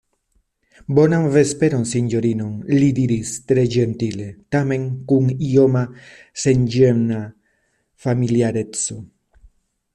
[0.99, 4.27] Bonan vesperon, sinjorinoj, li diris tre ĝentile,
[4.57, 5.85] tamen kun ioma,
[6.45, 7.23] senĝena
[8.07, 9.03] familiareco.